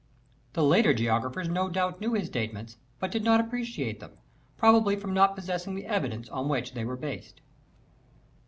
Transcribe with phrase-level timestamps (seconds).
[0.53, 4.13] The later Geographers no doubt knew his statements, but did not appre ciate them,
[4.57, 7.39] probably from not possessing the evidence on which they were based.